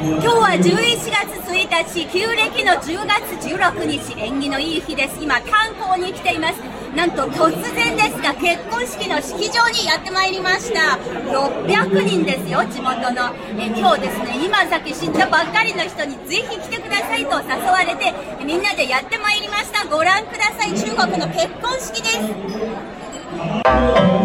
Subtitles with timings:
[0.00, 0.60] 今日は11
[1.10, 1.10] 月
[1.42, 6.52] 1日旧暦の10月16日縁起のいい日です今観光に来ています
[6.94, 22.08] なんと突然ですが結婚式の式場にやってまいりました600人ですよ地元のえ今日ですね今さっき知ったばっかりの人にぜひ来てくださいと誘われてみんなでやってまいりましたご覧ください中国の結婚式で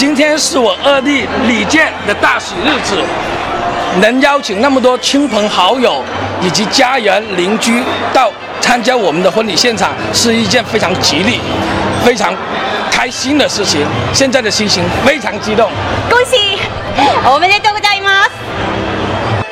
[0.00, 2.96] 今天是我二弟李健的大喜日子，
[4.00, 6.02] 能邀请那么多亲朋好友
[6.40, 11.38] 以及家人邻居到参加我们的婚礼现场，是一件非常吉利、
[12.02, 12.34] 非常
[12.90, 13.86] 开心的事情。
[14.14, 15.68] 现在的心情非常激动，
[16.08, 16.56] 恭喜！
[17.26, 18.00] 我们でとうござい